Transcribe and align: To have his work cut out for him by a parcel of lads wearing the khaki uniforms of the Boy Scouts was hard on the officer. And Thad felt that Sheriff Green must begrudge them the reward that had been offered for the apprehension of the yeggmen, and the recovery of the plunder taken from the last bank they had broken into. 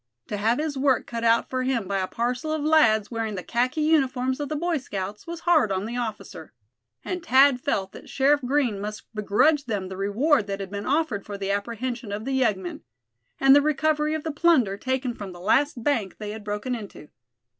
To 0.29 0.37
have 0.37 0.57
his 0.57 0.79
work 0.79 1.05
cut 1.05 1.23
out 1.23 1.47
for 1.47 1.61
him 1.61 1.87
by 1.87 1.99
a 1.99 2.07
parcel 2.07 2.51
of 2.51 2.63
lads 2.63 3.11
wearing 3.11 3.35
the 3.35 3.43
khaki 3.43 3.81
uniforms 3.81 4.39
of 4.39 4.49
the 4.49 4.55
Boy 4.55 4.77
Scouts 4.79 5.27
was 5.27 5.41
hard 5.41 5.71
on 5.71 5.85
the 5.85 5.95
officer. 5.95 6.53
And 7.05 7.23
Thad 7.23 7.61
felt 7.61 7.91
that 7.91 8.09
Sheriff 8.09 8.41
Green 8.41 8.79
must 8.81 9.03
begrudge 9.13 9.65
them 9.65 9.89
the 9.89 9.97
reward 9.97 10.47
that 10.47 10.59
had 10.59 10.71
been 10.71 10.87
offered 10.87 11.23
for 11.23 11.37
the 11.37 11.51
apprehension 11.51 12.11
of 12.11 12.25
the 12.25 12.33
yeggmen, 12.41 12.81
and 13.39 13.55
the 13.55 13.61
recovery 13.61 14.15
of 14.15 14.23
the 14.23 14.31
plunder 14.31 14.75
taken 14.75 15.13
from 15.13 15.33
the 15.33 15.39
last 15.39 15.83
bank 15.83 16.17
they 16.17 16.31
had 16.31 16.43
broken 16.43 16.73
into. 16.73 17.09